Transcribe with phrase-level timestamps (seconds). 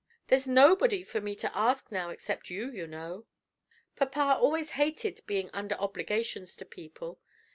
[0.29, 3.27] "There's nobody for me to ask now except you, you know.
[3.95, 7.19] Papa always hated 'being under obligations' to people.